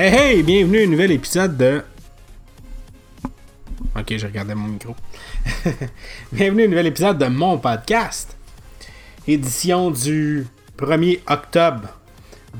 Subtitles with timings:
[0.00, 1.82] Hey hey, bienvenue à un nouvel épisode de.
[3.98, 4.94] Ok, je regardais mon micro.
[6.32, 8.36] bienvenue à un nouvel épisode de mon podcast.
[9.26, 10.46] Édition du
[10.78, 11.88] 1er octobre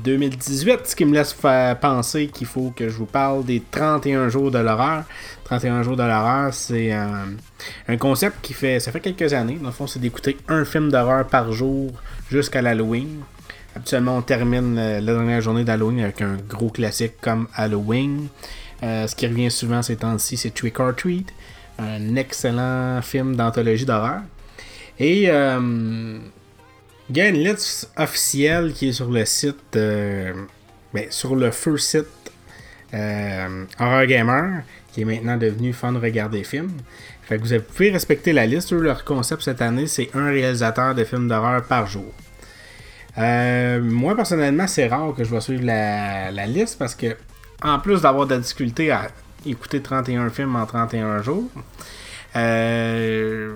[0.03, 1.33] 2018, ce qui me laisse
[1.79, 5.05] penser qu'il faut que je vous parle des 31 jours de l'horreur.
[5.45, 7.29] 31 jours de l'horreur, c'est un,
[7.87, 8.81] un, concept qui fait.
[8.81, 9.57] Ça fait quelques années.
[9.61, 11.89] Dans le fond, c'est d'écouter un film d'horreur par jour
[12.29, 13.21] jusqu'à l'Halloween.
[13.75, 18.27] Habituellement, on termine la dernière journée d'Halloween avec un gros classique comme Halloween.
[18.83, 21.27] Euh, ce qui revient souvent ces temps-ci, c'est Trick or Treat,
[21.77, 24.21] un excellent film d'anthologie d'horreur.
[24.97, 26.19] Et euh,
[27.09, 30.33] il y a une liste officielle qui est sur le site, euh,
[30.93, 32.05] ben, sur le feu site
[32.91, 36.71] Horror Gamer, qui est maintenant devenu Fun Regarder Films.
[37.21, 38.71] Fait que vous pouvez respecter la liste.
[38.71, 42.11] Leur concept cette année, c'est un réalisateur de films d'horreur par jour.
[43.17, 47.17] Euh, moi, personnellement, c'est rare que je vais suivre la, liste parce que,
[47.63, 49.07] en plus d'avoir de la difficulté à
[49.45, 51.49] écouter 31 films en 31 jours,
[52.35, 53.55] euh,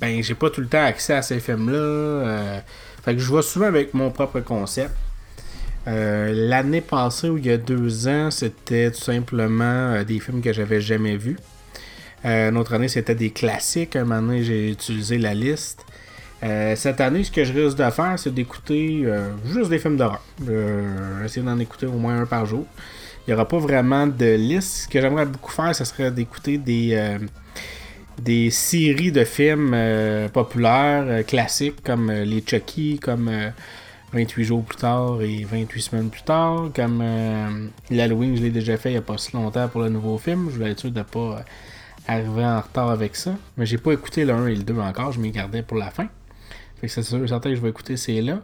[0.00, 1.78] ben, j'ai pas tout le temps accès à ces films-là.
[1.78, 2.60] Euh,
[3.04, 4.94] fait que je vois souvent avec mon propre concept.
[5.86, 10.82] L'année passée, ou il y a deux ans, c'était tout simplement des films que j'avais
[10.82, 11.38] jamais vus.
[12.24, 13.96] une autre année, c'était des classiques.
[13.96, 15.86] Un moment donné, j'ai utilisé la liste.
[16.42, 19.96] Euh, cette année, ce que je risque de faire, c'est d'écouter euh, juste des films
[19.96, 20.22] d'horreur.
[20.48, 22.64] Euh, essayer d'en écouter au moins un par jour.
[23.26, 24.84] Il n'y aura pas vraiment de liste.
[24.84, 27.18] Ce que j'aimerais beaucoup faire, ce serait d'écouter des,
[28.18, 29.76] des séries de films
[30.32, 33.30] populaires, classiques, comme les Chucky, comme
[34.14, 37.04] 28 jours plus tard et 28 semaines plus tard, comme
[37.90, 40.48] l'Halloween, je l'ai déjà fait il n'y a pas si longtemps pour le nouveau film.
[40.48, 41.44] Je voulais être sûr de ne pas
[42.06, 43.32] arriver en retard avec ça.
[43.58, 45.90] Mais j'ai pas écouté le 1 et le 2 encore, je m'y gardais pour la
[45.90, 46.08] fin.
[46.80, 48.42] Fait que c'est sûr certain que je vais écouter ces là.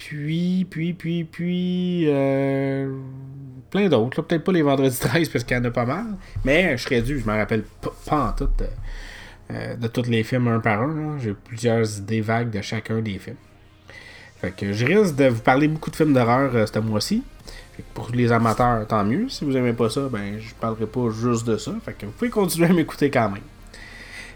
[0.00, 2.90] Puis, puis, puis, puis, euh,
[3.70, 4.22] plein d'autres.
[4.22, 6.06] Peut-être pas les vendredis 13 parce qu'il y en a pas mal.
[6.44, 7.64] Mais je serais dû, je me rappelle
[8.06, 8.64] pas, en tout de,
[9.50, 11.18] euh, de tous les films un par un.
[11.18, 13.36] J'ai plusieurs idées vagues de chacun des films.
[14.40, 17.22] Fait que je risque de vous parler beaucoup de films d'horreur euh, ce mois-ci.
[17.92, 19.28] Pour les amateurs, tant mieux.
[19.28, 21.72] Si vous aimez pas ça, ben je parlerai pas juste de ça.
[21.84, 23.42] Fait que vous pouvez continuer à m'écouter quand même.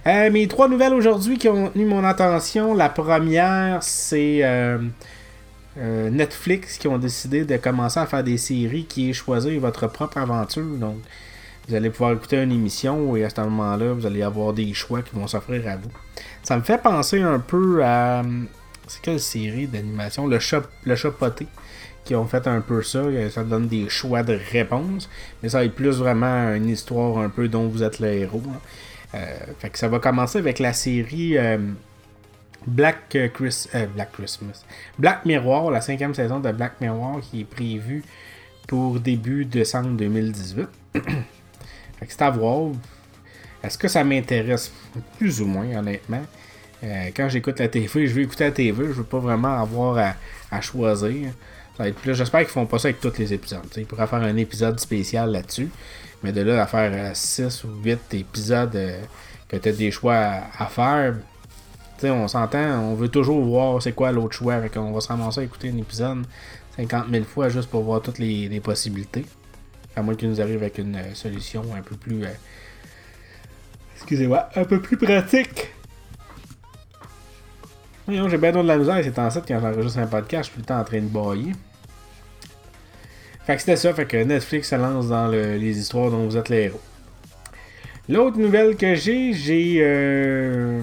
[0.06, 2.74] Euh, mes trois nouvelles aujourd'hui qui ont tenu mon attention.
[2.74, 4.78] La première, c'est euh,
[5.78, 9.86] euh, Netflix qui ont décidé de commencer à faire des séries qui est choisir votre
[9.86, 10.76] propre aventure.
[10.76, 10.96] Donc,
[11.66, 15.00] vous allez pouvoir écouter une émission et à ce moment-là, vous allez avoir des choix
[15.00, 15.90] qui vont s'offrir à vous.
[16.42, 18.22] Ça me fait penser un peu à.
[18.86, 20.26] C'est quelle série d'animation?
[20.26, 21.46] Le chat, le chat poté
[22.04, 23.02] qui ont fait un peu ça.
[23.30, 25.08] Ça donne des choix de réponses.
[25.42, 28.42] Mais ça est plus vraiment une histoire un peu dont vous êtes le héros.
[28.46, 28.60] Hein.
[29.14, 29.26] Euh,
[29.58, 31.58] fait que ça va commencer avec la série euh,
[32.66, 33.28] Black, euh,
[33.94, 34.64] Black Christmas.
[34.98, 38.02] Black Mirror, la cinquième saison de Black Mirror qui est prévue
[38.66, 40.66] pour début décembre 2018.
[40.94, 42.72] fait que c'est à voir.
[43.62, 44.72] Est-ce que ça m'intéresse?
[45.18, 46.22] Plus ou moins, honnêtement?
[47.16, 50.14] quand j'écoute la TV, je vais écouter la TV, je veux pas vraiment avoir
[50.50, 51.30] à, choisir.
[52.04, 53.62] J'espère qu'ils font pas ça avec tous les épisodes.
[53.78, 55.70] ils pourraient faire un épisode spécial là-dessus.
[56.24, 58.98] Mais de là à faire 6 euh, ou 8 épisodes euh,
[59.46, 60.14] que tu as des choix
[60.58, 61.16] à, faire,
[62.02, 64.58] on s'entend, on veut toujours voir c'est quoi l'autre choix.
[64.76, 66.24] on va se ramasser à écouter un épisode
[66.76, 69.26] 50 000 fois juste pour voir toutes les, possibilités.
[69.94, 72.24] À moins qu'il nous arrive avec une euh, solution un peu plus.
[73.96, 75.74] excusez-moi, un peu plus pratique.
[78.08, 80.60] j'ai bien de la misère c'est en fait quand j'enregistre un podcast, je suis tout
[80.60, 81.52] le temps en train de bailler.
[83.46, 86.48] Fait que c'était ça, fait que Netflix se lance dans les histoires dont vous êtes
[86.48, 86.80] les héros.
[88.08, 89.78] L'autre nouvelle que j'ai, j'ai.
[89.80, 90.82] Euh,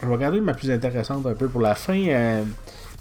[0.00, 1.98] je vais regarder ma plus intéressante un peu pour la fin.
[2.08, 2.42] Euh,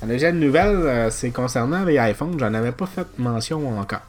[0.01, 2.39] la deuxième nouvelle, euh, c'est concernant les iPhones.
[2.39, 4.01] J'en avais pas fait mention encore.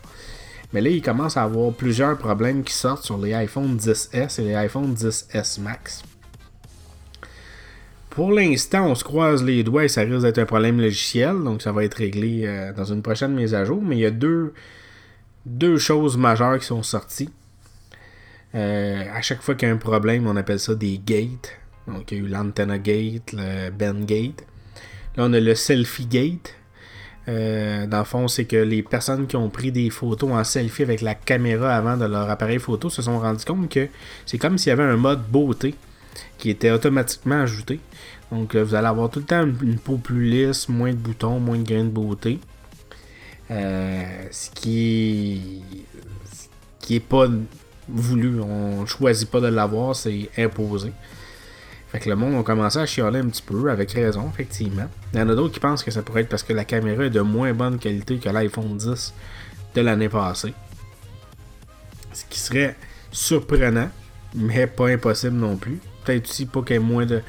[0.73, 4.45] Mais là, il commence à avoir plusieurs problèmes qui sortent sur les iPhone 10S et
[4.45, 6.03] les iPhone 10S Max.
[8.15, 11.63] Pour l'instant, on se croise les doigts et ça risque d'être un problème logiciel, donc
[11.63, 13.83] ça va être réglé euh, dans une prochaine mise à jour.
[13.83, 14.55] Mais il y a deux,
[15.47, 17.31] deux choses majeures qui sont sorties.
[18.55, 21.59] Euh, à chaque fois qu'il y a un problème, on appelle ça des gates.
[21.89, 24.47] Donc il y a eu l'antenna gate, le bend gate.
[25.17, 26.55] Là, on a le selfie gate.
[27.27, 30.85] Euh, dans le fond, c'est que les personnes qui ont pris des photos en selfie
[30.85, 33.89] avec la caméra avant de leur appareil photo se sont rendus compte que
[34.25, 35.75] c'est comme s'il y avait un mode beauté
[36.39, 37.81] qui était automatiquement ajouté.
[38.31, 41.59] Donc vous allez avoir tout le temps une, peau plus lisse, moins de boutons, moins
[41.59, 42.41] de grains de beauté.
[43.51, 45.63] Euh, ce qui
[46.91, 47.27] est, pas
[47.89, 48.41] voulu.
[48.41, 50.93] On choisit pas de l'avoir, c'est imposé.
[51.89, 54.89] Fait que le monde a commencé à chialer un petit peu, avec raison, effectivement.
[55.13, 57.05] Il y en a d'autres qui pensent que ça pourrait être parce que la caméra
[57.05, 59.15] est de moins bonne qualité que l'iPhone 10
[59.77, 60.55] de l'année passée.
[62.13, 62.77] Ce qui serait
[63.13, 63.91] surprenant,
[64.35, 65.79] mais pas impossible non plus.
[66.05, 67.23] Peut-être aussi pas ait moins de.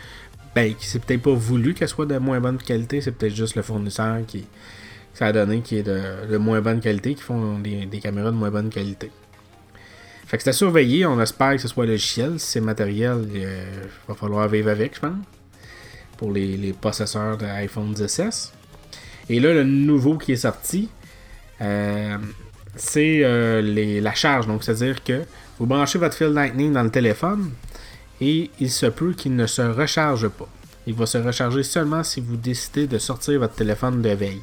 [0.56, 3.62] Ben, c'est peut-être pas voulu qu'elle soit de moins bonne qualité, c'est peut-être juste le
[3.62, 4.46] fournisseur qui.
[5.14, 8.52] Ça a donné qui est de, moins bonne qualité, qui font des, caméras de moins
[8.52, 9.12] bonne qualité.
[10.28, 12.38] Fait que c'est à surveiller, on espère que ce soit logiciel.
[12.38, 13.48] Si c'est matériel, il
[14.10, 15.18] va falloir vivre avec, je pense.
[16.18, 18.52] Pour les, les possesseurs de iPhone 10S.
[19.30, 20.90] Et là, le nouveau qui est sorti,
[21.62, 22.18] euh,
[22.76, 24.48] c'est euh, la charge.
[24.48, 25.22] Donc, c'est-à-dire que
[25.60, 27.52] vous branchez votre fil Lightning dans le téléphone
[28.22, 30.48] et il se peut qu'il ne se recharge pas.
[30.88, 34.42] Il va se recharger seulement si vous décidez de sortir votre téléphone de veille.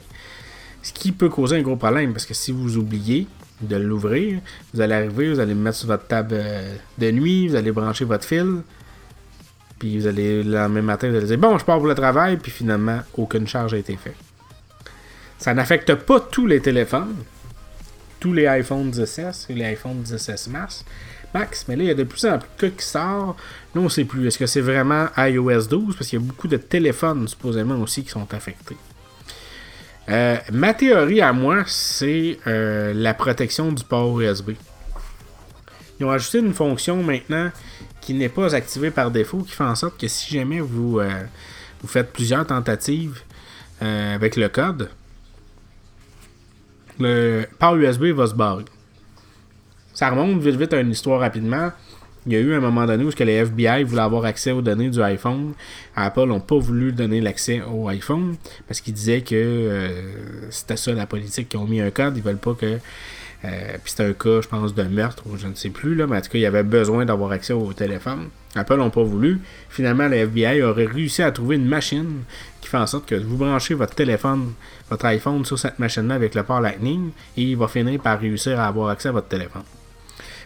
[0.82, 3.28] Ce qui peut causer un gros problème parce que si vous oubliez
[3.60, 4.40] de l'ouvrir,
[4.74, 7.70] vous allez arriver, vous allez le mettre sur votre table euh, de nuit, vous allez
[7.70, 8.62] brancher votre fil,
[9.78, 12.36] puis vous allez le lendemain matin, vous allez dire Bon, je pars pour le travail,
[12.38, 14.16] puis finalement, aucune charge a été faite.
[15.38, 17.14] Ça n'affecte pas tous les téléphones,
[18.20, 20.84] tous les iPhone 10S et les iPhone 10S Max.
[21.34, 23.38] Max, mais là, il y a de plus en plus de cas qui sortent.
[23.74, 24.26] Là, on ne sait plus.
[24.26, 28.04] Est-ce que c'est vraiment iOS 12 Parce qu'il y a beaucoup de téléphones, supposément, aussi,
[28.04, 28.76] qui sont affectés.
[30.08, 34.50] Euh, ma théorie à moi, c'est euh, la protection du port USB.
[35.98, 37.50] Ils ont ajouté une fonction maintenant
[38.00, 41.22] qui n'est pas activée par défaut, qui fait en sorte que si jamais vous, euh,
[41.80, 43.20] vous faites plusieurs tentatives
[43.80, 44.90] avec le code,
[47.00, 48.64] le port USB va se barrer.
[49.92, 51.70] Ça remonte vite vite à une histoire rapidement.
[52.24, 54.62] Il y a eu un moment donné où que les FBI voulaient avoir accès aux
[54.62, 55.54] données du iPhone.
[55.96, 58.36] Apple n'ont pas voulu donner l'accès au iPhone
[58.68, 61.52] parce qu'ils disaient que euh, c'était ça la politique.
[61.52, 62.78] Ils ont mis un code, ils veulent pas que.
[63.44, 66.06] Euh, puis c'était un cas, je pense, de meurtre ou je ne sais plus, là,
[66.06, 68.28] mais en tout cas, il y avait besoin d'avoir accès au téléphone.
[68.54, 69.40] Apple n'ont pas voulu.
[69.68, 72.22] Finalement, le FBI aurait réussi à trouver une machine
[72.60, 74.52] qui fait en sorte que vous branchez votre téléphone,
[74.90, 78.60] votre iPhone sur cette machine-là avec le port Lightning et il va finir par réussir
[78.60, 79.64] à avoir accès à votre téléphone.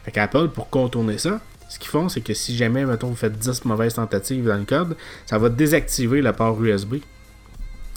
[0.07, 3.65] Fait pour contourner ça, ce qu'ils font, c'est que si jamais, mettons, vous faites 10
[3.65, 6.97] mauvaises tentatives dans le code, ça va désactiver le port USB.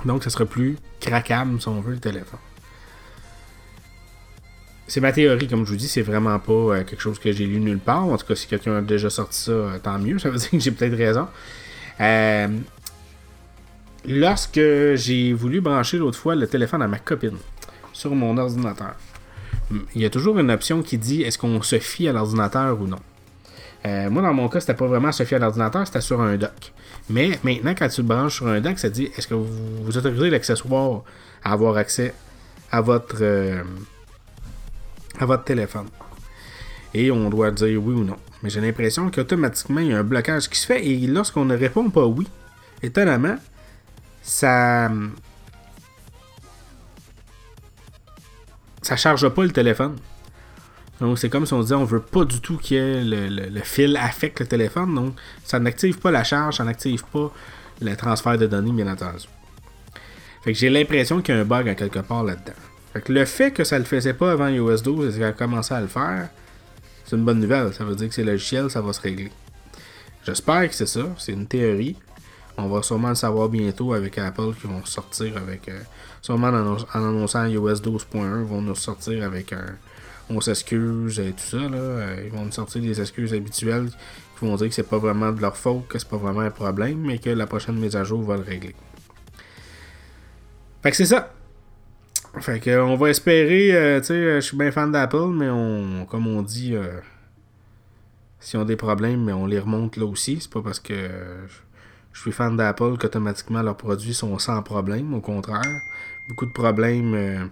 [0.06, 2.40] Donc, ça sera plus craquable, si on veut, le téléphone.
[4.88, 7.46] C'est ma théorie, comme je vous dis, c'est vraiment pas euh, quelque chose que j'ai
[7.46, 8.06] lu nulle part.
[8.06, 10.18] En tout cas, si quelqu'un a déjà sorti ça, euh, tant mieux.
[10.20, 11.28] Ça veut dire que j'ai peut-être raison.
[12.02, 12.48] Euh,
[14.08, 14.60] lorsque
[14.96, 17.38] j'ai voulu brancher l'autre fois le téléphone à ma copine
[17.94, 18.96] sur mon ordinateur,
[19.96, 22.88] il y a toujours une option qui dit est-ce qu'on se fie à l'ordinateur ou
[22.88, 23.00] non?
[23.86, 26.36] Euh, moi, dans mon cas, c'était pas vraiment se fier à l'ordinateur, c'était sur un
[26.38, 26.74] dock.
[27.10, 30.30] Mais maintenant, quand tu le branches sur un dock, ça dit est-ce que vous, autorisez
[30.30, 31.01] l'accessoire
[31.44, 32.13] à avoir accès
[32.72, 33.63] à votre, euh,
[35.19, 35.88] à votre téléphone?
[36.94, 38.18] Et on doit dire oui ou non.
[38.44, 40.86] Mais j'ai l'impression qu'automatiquement, il y a un blocage qui se fait.
[40.86, 42.28] Et lorsqu'on ne répond pas oui,
[42.81, 43.38] étonnamment,
[44.22, 44.92] ça.
[48.89, 49.97] Ça charge pas le téléphone.
[51.00, 54.39] Donc, c'est comme si on disait on veut pas du tout que le, fil affecte
[54.39, 54.95] le téléphone.
[54.95, 55.13] Donc,
[55.44, 57.31] ça n'active pas la charge, ça n'active pas
[57.81, 59.27] le transfert de données, bien entendu.
[60.44, 62.57] Fait que j'ai l'impression qu'il y a un bug quelque part là-dedans.
[62.91, 65.33] Fait que le fait que ça le faisait pas avant iOS 12 et qu'il a
[65.33, 66.30] commencé à le faire,
[67.06, 67.71] c'est une bonne nouvelle.
[67.75, 69.29] Ça veut dire que c'est logiciel, ça va se régler.
[70.25, 71.05] J'espère que c'est ça.
[71.19, 71.96] C'est une théorie.
[72.60, 75.70] On va sûrement le savoir bientôt avec Apple qui vont sortir avec.
[75.70, 75.80] Euh,
[76.22, 79.75] sûrement en, annonçant iOS 12.1, vont nous sortir avec un,
[80.30, 81.58] on s'excuse et tout ça.
[81.58, 81.78] Là.
[81.78, 83.89] Euh, ils vont nous sortir des excuses habituelles
[84.38, 86.51] qui vont dire que c'est pas vraiment de leur faute, que c'est pas vraiment un
[86.51, 88.75] problème, mais que la prochaine mise à jour va le régler.
[90.82, 91.34] Fait que c'est ça.
[92.39, 96.06] Fait que on va espérer, euh, tu sais, je suis bien fan d'Apple, mais on,
[96.06, 97.00] comme on dit, euh,
[98.39, 100.38] si on a des problèmes, mais on les remonte là aussi.
[100.39, 101.10] C'est pas parce que
[102.13, 105.13] je suis fan d'Apple qu'automatiquement leurs produits sont sans problème.
[105.13, 105.82] Au contraire,
[106.28, 107.50] beaucoup de problèmes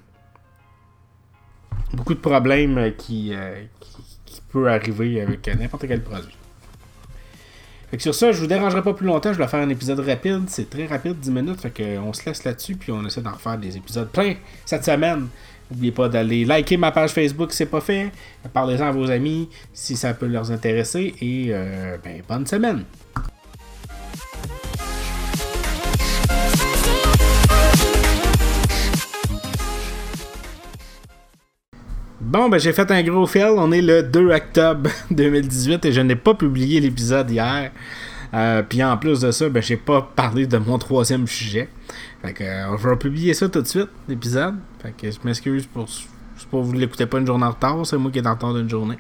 [1.94, 3.64] beaucoup de problèmes euh, qui, euh,
[4.26, 6.34] qui, peut arriver avec n'importe quel produit.
[7.92, 10.00] Fait que sur ça, je vous dérangerai pas plus longtemps, je vais faire un épisode
[10.00, 13.32] rapide, c'est très rapide, 10 minutes, fait qu'on se laisse là-dessus, puis on essaie d'en
[13.32, 14.36] refaire des épisodes pleins
[14.66, 15.28] cette semaine.
[15.70, 18.12] N'oubliez pas d'aller liker ma page Facebook si c'est pas fait,
[18.54, 22.84] parlez-en à vos amis si ça peut leur intéresser, et euh, ben, bonne semaine!
[32.28, 33.54] Bon, ben j'ai fait un gros fail.
[33.56, 37.72] On est le 2 octobre 2018 et je n'ai pas publié l'épisode hier.
[38.34, 41.70] Euh, puis en plus de ça, ben j'ai pas parlé de mon troisième sujet.
[42.22, 44.56] Fait que euh, je vais publier ça tout de suite, l'épisode.
[44.84, 45.88] Fait que je m'excuse pour,
[46.52, 48.70] pour vous l'écoutez pas une journée en retard, c'est moi qui est en retard d'une
[48.70, 48.98] journée.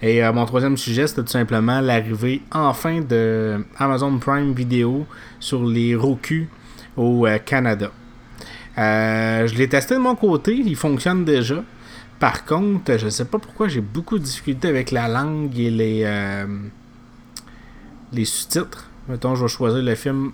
[0.00, 5.08] Et euh, mon troisième sujet, c'était tout simplement l'arrivée enfin de Amazon Prime Video
[5.40, 6.46] sur les Roku
[6.96, 7.90] au Canada.
[8.76, 11.64] je l'ai testé de mon côté, il fonctionne déjà.
[12.18, 16.02] Par contre, je sais pas pourquoi j'ai beaucoup de difficultés avec la langue et les,
[16.04, 16.46] euh,
[18.12, 18.88] les sous-titres.
[19.08, 20.32] Mettons, je vais choisir le film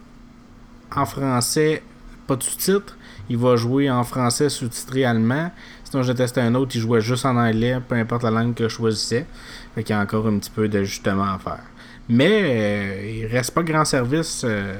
[0.95, 1.83] en français,
[2.27, 2.97] pas de sous-titres.
[3.29, 5.51] Il va jouer en français sous-titré allemand.
[5.85, 8.65] Sinon, je testé un autre, il jouait juste en anglais, peu importe la langue que
[8.65, 9.27] je choisissais.
[9.75, 11.65] Fait qu'il y a encore un petit peu d'ajustement à faire.
[12.09, 14.43] Mais euh, il reste pas grand service.
[14.45, 14.75] Euh,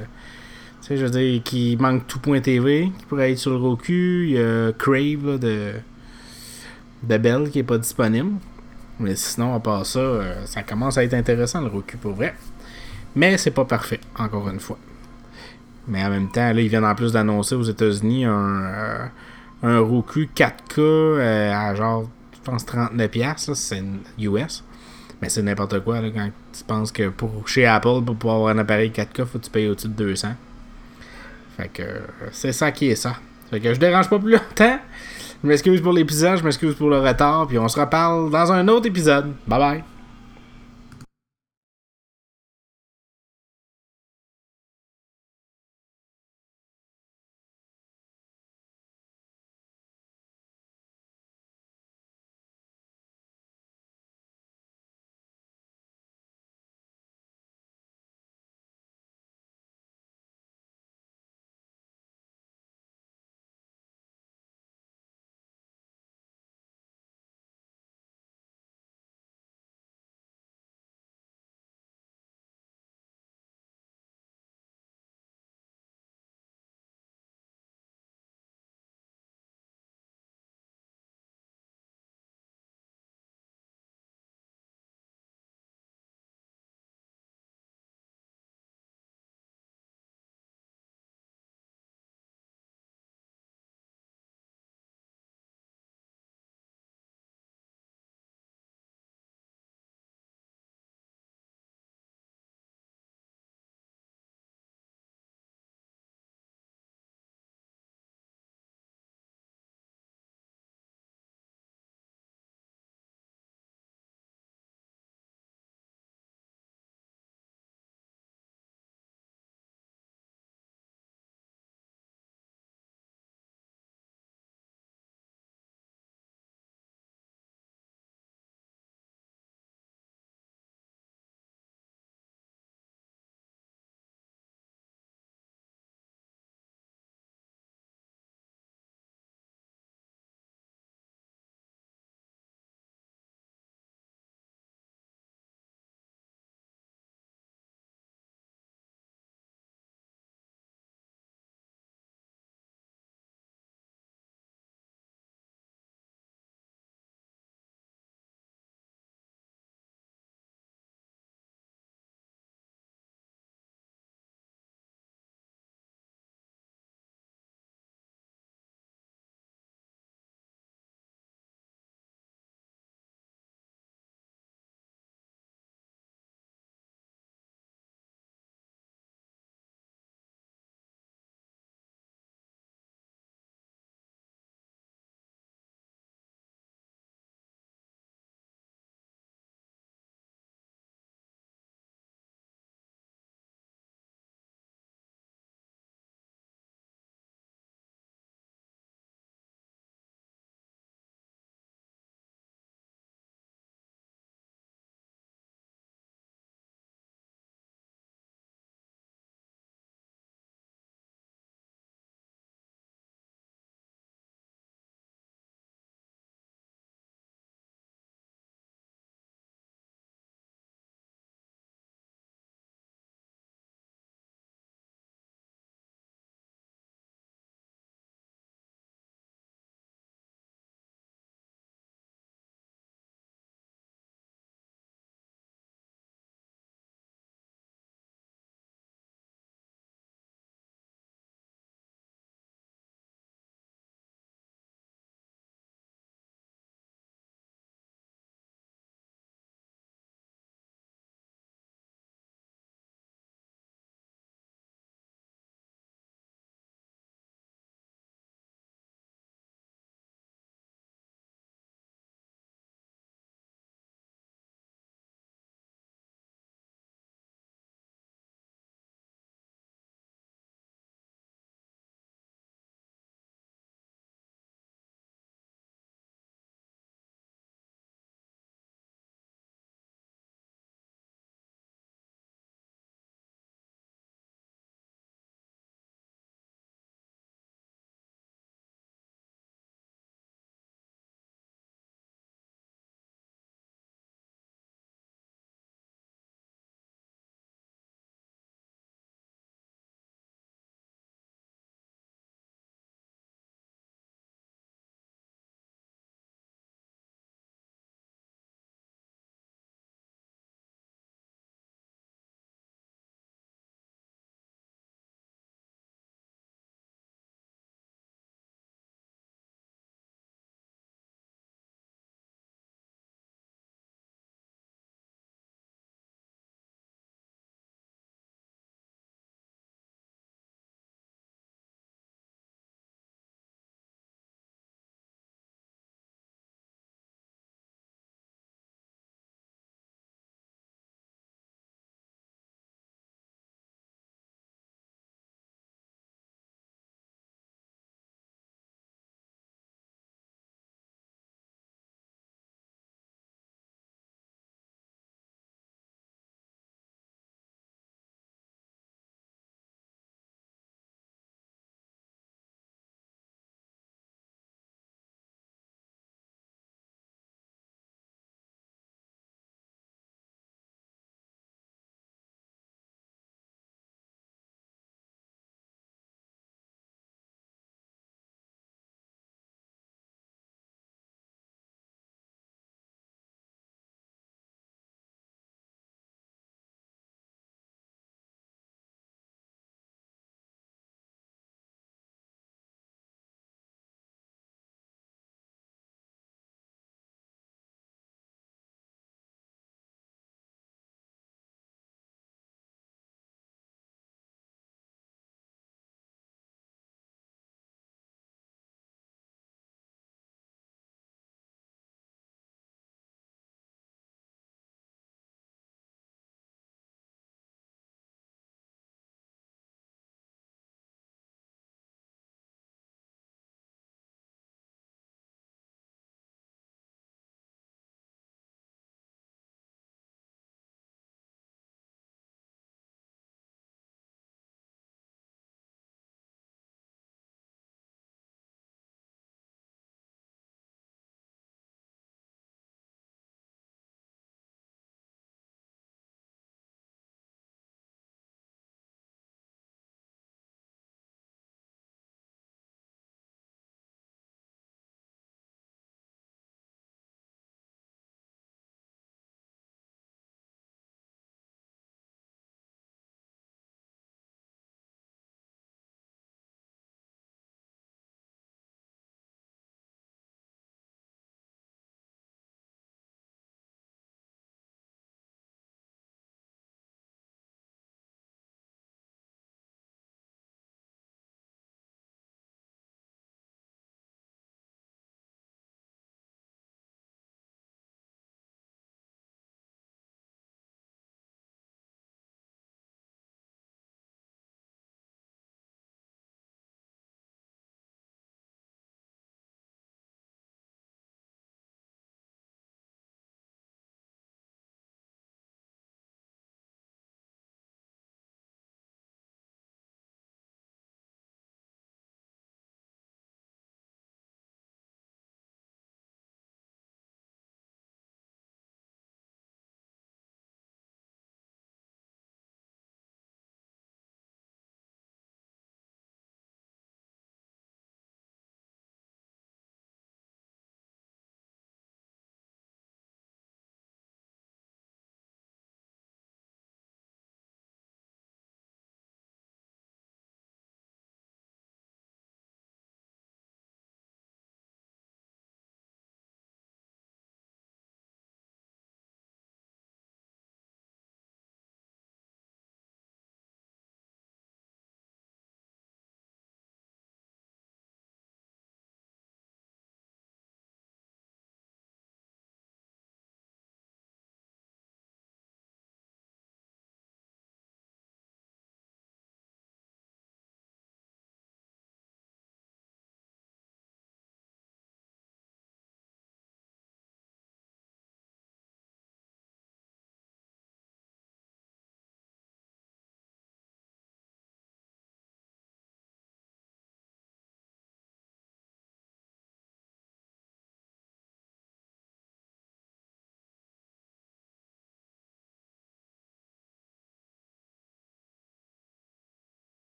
[0.81, 4.25] tu sais, je veux dire, qui manque tout.tv, qui pourrait être sur le Roku.
[4.25, 5.73] Il y a Crave de, de
[7.07, 8.33] Bell qui est pas disponible.
[8.99, 12.33] Mais sinon, à part ça, euh, ça commence à être intéressant le Roku pour vrai.
[13.15, 14.77] Mais c'est pas parfait, encore une fois.
[15.87, 19.11] Mais en même temps, là, ils viennent en plus d'annoncer aux États-Unis un,
[19.63, 21.19] un Roku 4K
[21.51, 23.83] à genre, je pense, 39$, c'est
[24.19, 24.63] US.
[25.21, 28.55] Mais c'est n'importe quoi là, quand tu penses que pour chez Apple, pour pouvoir avoir
[28.55, 30.29] un appareil 4K, faut que tu payes au-dessus de 200.
[31.57, 31.83] Fait que
[32.31, 33.15] c'est ça qui est ça.
[33.49, 34.79] Fait que je dérange pas plus longtemps.
[35.45, 38.67] Je m'excuse pour l'épisode, je m'excuse pour le retard, puis on se reparle dans un
[38.67, 39.31] autre épisode.
[39.47, 39.94] Bye bye.